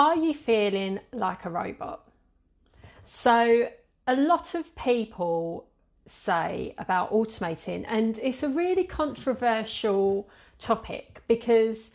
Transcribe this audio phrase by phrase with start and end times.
[0.00, 2.08] Are you feeling like a robot?
[3.04, 3.68] So,
[4.06, 5.66] a lot of people
[6.06, 10.26] say about automating, and it's a really controversial
[10.58, 11.90] topic because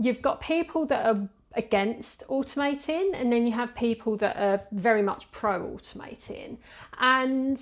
[0.00, 5.02] you've got people that are against automating, and then you have people that are very
[5.02, 6.58] much pro automating.
[7.00, 7.60] And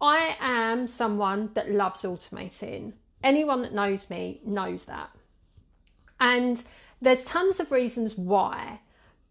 [0.00, 2.92] I am someone that loves automating.
[3.24, 5.10] Anyone that knows me knows that.
[6.20, 6.62] And
[7.00, 8.80] there's tons of reasons why,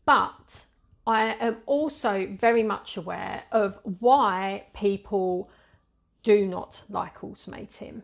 [0.05, 0.63] but
[1.05, 5.49] I am also very much aware of why people
[6.23, 8.03] do not like automating.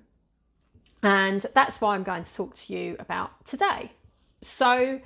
[1.03, 3.91] And that's why I'm going to talk to you about today.
[4.41, 5.01] So,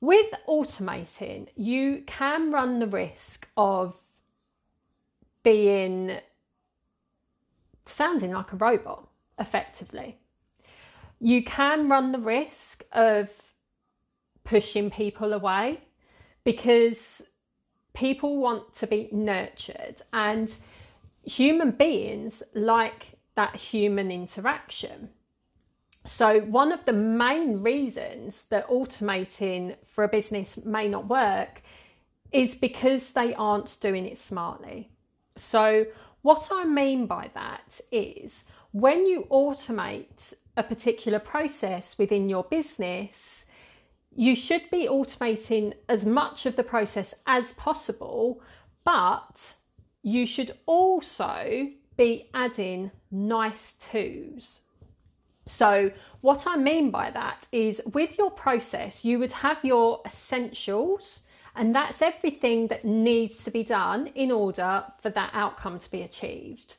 [0.00, 3.96] with automating, you can run the risk of
[5.42, 6.18] being
[7.86, 10.18] sounding like a robot effectively.
[11.18, 13.30] You can run the risk of
[14.46, 15.80] pushing people away
[16.44, 17.22] because
[17.92, 20.56] people want to be nurtured and
[21.22, 25.10] human beings like that human interaction.
[26.04, 31.62] So, one of the main reasons that automating for a business may not work
[32.30, 34.90] is because they aren't doing it smartly.
[35.36, 35.86] So,
[36.22, 43.45] what I mean by that is when you automate a particular process within your business,
[44.16, 48.42] you should be automating as much of the process as possible,
[48.82, 49.54] but
[50.02, 54.62] you should also be adding nice twos.
[55.44, 61.22] So, what I mean by that is with your process, you would have your essentials,
[61.54, 66.02] and that's everything that needs to be done in order for that outcome to be
[66.02, 66.76] achieved.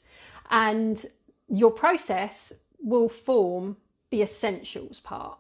[0.50, 1.06] And
[1.48, 3.78] your process will form
[4.10, 5.38] the essentials part.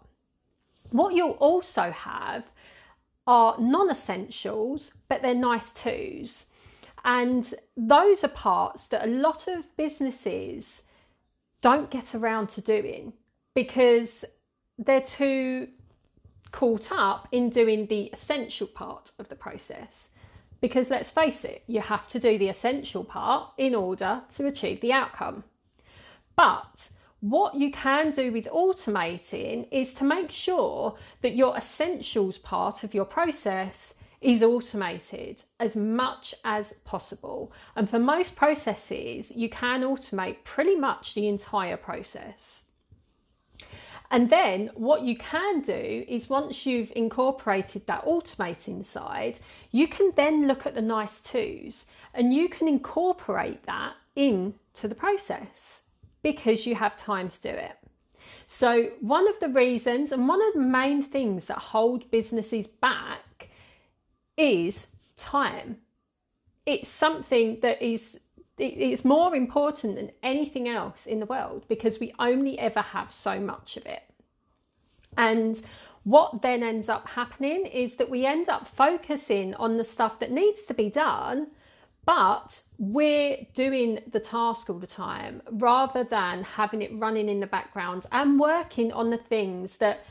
[0.91, 2.45] What you'll also have
[3.25, 6.45] are non essentials, but they're nice twos.
[7.03, 10.83] And those are parts that a lot of businesses
[11.61, 13.13] don't get around to doing
[13.53, 14.25] because
[14.77, 15.69] they're too
[16.51, 20.09] caught up in doing the essential part of the process.
[20.59, 24.81] Because let's face it, you have to do the essential part in order to achieve
[24.81, 25.43] the outcome.
[26.35, 26.89] But
[27.21, 32.93] what you can do with automating is to make sure that your essentials part of
[32.93, 37.51] your process is automated as much as possible.
[37.75, 42.63] And for most processes, you can automate pretty much the entire process.
[44.09, 49.39] And then what you can do is once you've incorporated that automating side,
[49.71, 54.95] you can then look at the nice twos and you can incorporate that into the
[54.95, 55.83] process
[56.33, 57.77] because you have time to do it.
[58.47, 63.49] So, one of the reasons and one of the main things that hold businesses back
[64.35, 65.77] is time.
[66.65, 68.19] It's something that is
[68.57, 73.39] it's more important than anything else in the world because we only ever have so
[73.39, 74.03] much of it.
[75.15, 75.61] And
[76.03, 80.31] what then ends up happening is that we end up focusing on the stuff that
[80.31, 81.47] needs to be done
[82.07, 87.45] but we're doing the task all the time rather than having it running in the
[87.45, 90.05] background and working on the things that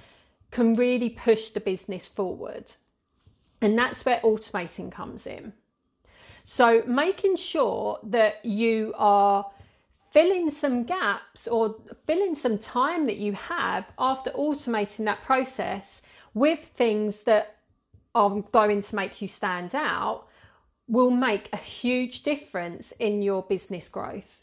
[0.51, 2.71] can really push the business forward.
[3.63, 5.55] And that's where automating comes in.
[6.45, 9.51] So, making sure that you are
[10.11, 11.77] filling some gaps or
[12.07, 16.03] filling some time that you have after automating that process
[16.35, 17.57] with things that
[18.15, 20.27] are going to make you stand out
[20.89, 24.43] will make a huge difference in your business growth.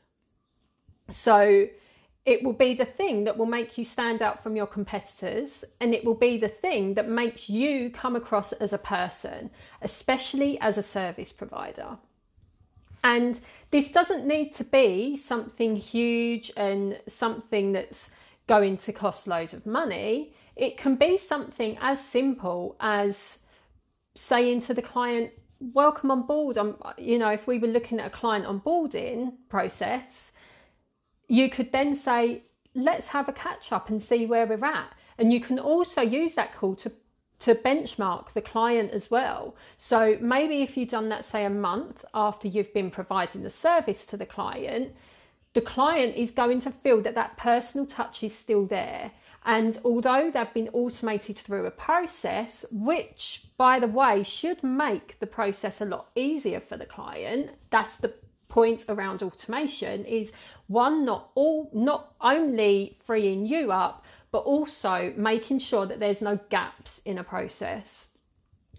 [1.09, 1.68] So,
[2.26, 5.94] it will be the thing that will make you stand out from your competitors, and
[5.94, 9.50] it will be the thing that makes you come across as a person,
[9.82, 11.98] especially as a service provider.
[13.03, 13.40] And
[13.72, 18.09] this doesn't need to be something huge and something that's
[18.48, 20.34] going to cost loads of money.
[20.56, 23.40] It can be something as simple as
[24.16, 25.32] saying to the client,
[25.74, 26.58] welcome on board.
[26.58, 30.32] Um, you know, if we were looking at a client onboarding process,
[31.28, 32.44] you could then say,
[32.76, 34.94] let's have a catch up and see where we're at.
[35.18, 36.92] And you can also use that call to
[37.40, 39.54] to benchmark the client as well.
[39.78, 44.06] So maybe if you've done that, say, a month after you've been providing the service
[44.06, 44.96] to the client,
[45.54, 49.12] the client is going to feel that that personal touch is still there
[49.45, 55.28] and although they've been automated through a process, which by the way should make the
[55.28, 58.13] process a lot easier for the client, that's the
[58.47, 60.31] point around automation is
[60.67, 66.40] one not all not only freeing you up but also making sure that there's no
[66.49, 68.09] gaps in a process.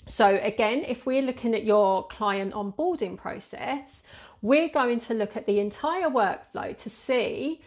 [0.07, 4.03] So, again, if we're looking at your client onboarding process,
[4.43, 7.63] we're going to look at the entire workflow to see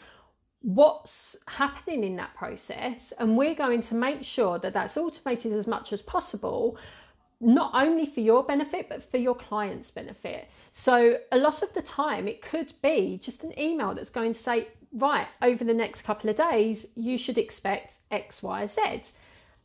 [0.67, 5.65] what's happening in that process, and we're going to make sure that that's automated as
[5.65, 6.77] much as possible,
[7.39, 10.49] not only for your benefit, but for your client's benefit.
[10.73, 14.39] So, a lot of the time, it could be just an email that's going to
[14.39, 19.03] say, right, over the next couple of days, you should expect X, Y, Z.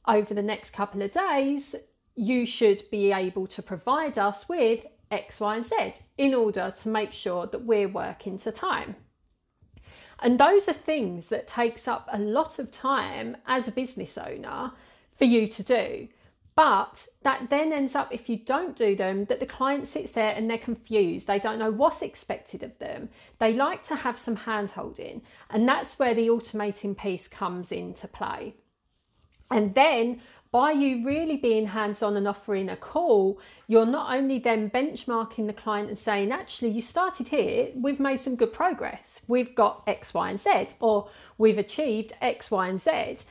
[0.06, 1.74] Over the next couple of days,
[2.14, 6.88] you should be able to provide us with X, Y, and Z in order to
[6.88, 8.94] make sure that we're working to time.
[10.22, 14.72] And those are things that takes up a lot of time as a business owner
[15.18, 16.08] for you to do.
[16.54, 20.34] But that then ends up, if you don't do them, that the client sits there
[20.34, 21.26] and they're confused.
[21.26, 23.08] They don't know what's expected of them.
[23.38, 25.22] They like to have some hand holding.
[25.48, 28.54] And that's where the automating piece comes into play.
[29.50, 30.20] And then
[30.52, 35.46] by you really being hands on and offering a call, you're not only then benchmarking
[35.46, 39.22] the client and saying, actually, you started here, we've made some good progress.
[39.26, 41.08] We've got X, Y, and Z, or
[41.38, 43.24] we've achieved X, Y, and Z.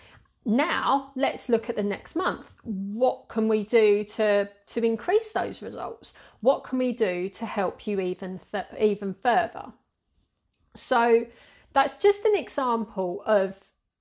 [0.46, 2.52] Now let's look at the next month.
[2.64, 6.16] What can we do to, to increase those results?
[6.42, 9.66] What can we do to help you even, th- even further?
[10.74, 11.28] So
[11.74, 13.54] that's just an example of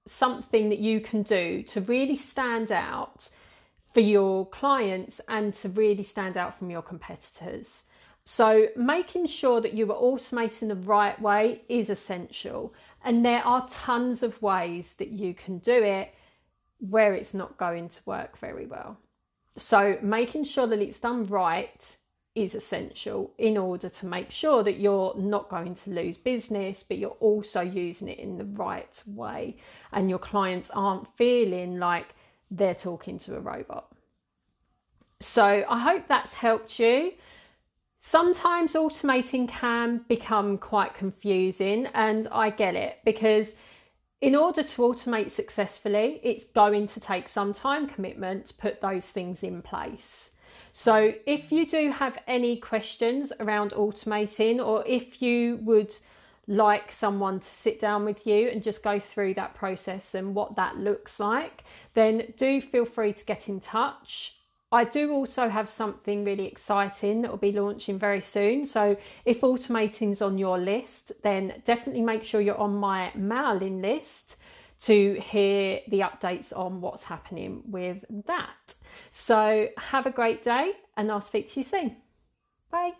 [0.06, 3.30] something that you can do to really stand out
[3.92, 7.84] for your clients and to really stand out from your competitors.
[8.24, 12.74] So, making sure that you are automating the right way is essential.
[13.02, 16.14] And there are tons of ways that you can do it
[16.78, 18.98] where it's not going to work very well.
[19.56, 21.96] So, making sure that it's done right
[22.34, 26.98] is essential in order to make sure that you're not going to lose business, but
[26.98, 29.56] you're also using it in the right way
[29.92, 32.14] and your clients aren't feeling like
[32.50, 33.90] they're talking to a robot.
[35.20, 37.12] So I hope that's helped you.
[37.98, 43.54] Sometimes automating can become quite confusing, and I get it because
[44.22, 49.04] in order to automate successfully, it's going to take some time commitment to put those
[49.04, 50.30] things in place.
[50.72, 55.94] So, if you do have any questions around automating, or if you would
[56.46, 60.56] like someone to sit down with you and just go through that process and what
[60.56, 61.64] that looks like,
[61.94, 64.36] then do feel free to get in touch.
[64.72, 68.66] I do also have something really exciting that will be launching very soon.
[68.66, 74.36] So, if automating's on your list, then definitely make sure you're on my mailing list
[74.80, 78.74] to hear the updates on what's happening with that.
[79.10, 81.96] So, have a great day, and I'll speak to you soon.
[82.70, 82.92] Bye.